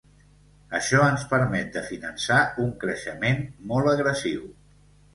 Això 0.79 1.01
ens 1.07 1.25
permet 1.35 1.69
de 1.77 1.85
finançar 1.91 2.41
un 2.67 2.75
creixement 2.87 3.49
molt 3.75 3.95
agressiu. 3.97 4.47